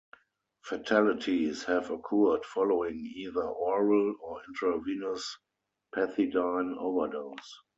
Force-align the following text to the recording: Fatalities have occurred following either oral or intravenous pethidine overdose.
Fatalities 0.63 1.63
have 1.65 1.91
occurred 1.91 2.43
following 2.43 2.97
either 3.17 3.43
oral 3.43 4.15
or 4.19 4.41
intravenous 4.49 5.37
pethidine 5.93 6.75
overdose. 6.75 7.59